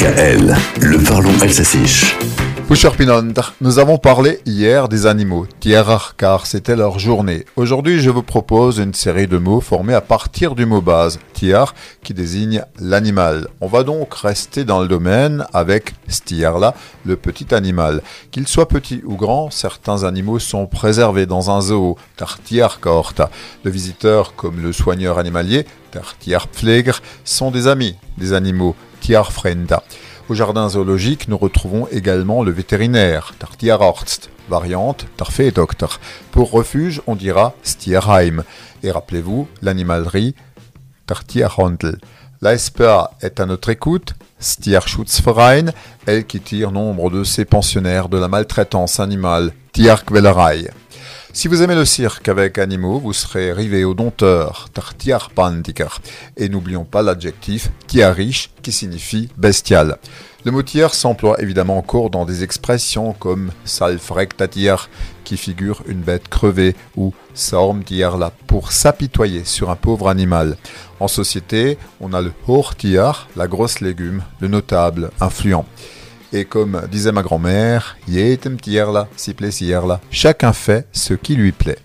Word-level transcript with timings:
DKL, 0.00 0.56
le 0.80 1.04
parlons 1.04 1.30
Elsassiche. 1.42 2.16
nous 3.60 3.78
avons 3.78 3.98
parlé 3.98 4.40
hier 4.46 4.88
des 4.88 5.04
animaux, 5.04 5.46
Tierra, 5.60 6.00
car 6.16 6.46
c'était 6.46 6.74
leur 6.74 6.98
journée. 6.98 7.44
Aujourd'hui, 7.56 8.00
je 8.00 8.08
vous 8.08 8.22
propose 8.22 8.78
une 8.78 8.94
série 8.94 9.26
de 9.26 9.36
mots 9.36 9.60
formés 9.60 9.92
à 9.92 10.00
partir 10.00 10.54
du 10.54 10.64
mot 10.64 10.80
base, 10.80 11.18
tiar, 11.34 11.74
qui 12.02 12.14
désigne 12.14 12.64
l'animal. 12.78 13.48
On 13.60 13.66
va 13.66 13.82
donc 13.82 14.14
rester 14.14 14.64
dans 14.64 14.80
le 14.80 14.88
domaine 14.88 15.44
avec 15.52 15.92
stierla, 16.08 16.74
le 17.04 17.16
petit 17.16 17.54
animal. 17.54 18.00
Qu'il 18.30 18.48
soit 18.48 18.68
petit 18.68 19.02
ou 19.04 19.16
grand, 19.16 19.50
certains 19.50 20.04
animaux 20.04 20.38
sont 20.38 20.66
préservés 20.66 21.26
dans 21.26 21.50
un 21.50 21.60
zoo, 21.60 21.98
tar 22.16 22.38
corta. 22.80 23.28
Le 23.64 23.70
visiteur 23.70 24.34
comme 24.34 24.62
le 24.62 24.72
soigneur 24.72 25.18
animalier, 25.18 25.66
tar 25.90 26.14
sont 27.24 27.50
des 27.50 27.66
amis 27.66 27.96
des 28.16 28.32
animaux, 28.32 28.76
Au 30.28 30.34
jardin 30.34 30.68
zoologique, 30.68 31.28
nous 31.28 31.38
retrouvons 31.38 31.88
également 31.90 32.42
le 32.42 32.52
vétérinaire, 32.52 33.34
Tierarzt, 33.58 34.30
variante 34.48 35.06
Tarfeedokter. 35.16 35.98
Pour 36.30 36.50
refuge, 36.50 37.02
on 37.06 37.16
dira 37.16 37.54
Stierheim. 37.62 38.44
Et 38.82 38.90
rappelez-vous, 38.90 39.48
l'animalerie, 39.62 40.34
Tierhandel. 41.26 41.98
La 42.40 42.56
SPA 42.56 43.10
est 43.20 43.40
à 43.40 43.46
notre 43.46 43.68
écoute, 43.68 44.14
Stierschutzverein, 44.38 45.72
elle 46.06 46.24
qui 46.24 46.40
tire 46.40 46.70
nombre 46.70 47.10
de 47.10 47.24
ses 47.24 47.44
pensionnaires 47.44 48.08
de 48.08 48.18
la 48.18 48.28
maltraitance 48.28 49.00
animale, 49.00 49.52
Tierquälerei. 49.72 50.70
Si 51.32 51.46
vous 51.46 51.62
aimez 51.62 51.76
le 51.76 51.84
cirque 51.84 52.28
avec 52.28 52.58
animaux, 52.58 52.98
vous 52.98 53.12
serez 53.12 53.52
rivé 53.52 53.84
au 53.84 53.94
dompteur, 53.94 54.68
Tartiarpandiker. 54.74 56.00
Et 56.36 56.48
n'oublions 56.48 56.84
pas 56.84 57.02
l'adjectif 57.02 57.70
tiarish 57.86 58.50
qui 58.62 58.72
signifie 58.72 59.28
bestial. 59.36 59.98
Le 60.44 60.50
mot 60.50 60.62
tiers 60.62 60.92
s'emploie 60.92 61.40
évidemment 61.40 61.78
encore 61.78 62.10
dans 62.10 62.24
des 62.24 62.42
expressions 62.42 63.12
comme 63.12 63.52
salfrektatier 63.64 64.74
qui 65.22 65.36
figure 65.36 65.82
une 65.86 66.00
bête 66.00 66.28
crevée 66.28 66.74
ou 66.96 67.14
saumtierla 67.34 68.32
pour 68.48 68.72
s'apitoyer 68.72 69.44
sur 69.44 69.70
un 69.70 69.76
pauvre 69.76 70.08
animal. 70.08 70.56
En 70.98 71.06
société, 71.06 71.78
on 72.00 72.12
a 72.12 72.22
le 72.22 72.32
hortiar, 72.48 73.28
la 73.36 73.46
grosse 73.46 73.80
légume, 73.80 74.24
le 74.40 74.48
notable, 74.48 75.10
influent. 75.20 75.64
Et 76.32 76.44
comme 76.44 76.82
disait 76.90 77.12
ma 77.12 77.22
grand-mère, 77.22 77.96
tierla, 78.56 79.08
si 79.16 79.34
plaisir 79.34 79.86
chacun 80.10 80.52
fait 80.52 80.86
ce 80.92 81.14
qui 81.14 81.34
lui 81.34 81.52
plaît. 81.52 81.78